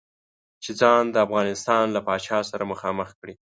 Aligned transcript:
چې 0.63 0.71
ځان 0.81 1.03
د 1.11 1.15
افغانستان 1.25 1.85
له 1.95 1.99
پاچا 2.07 2.39
سره 2.51 2.63
مخامخ 2.71 3.09
کړي. 3.19 3.35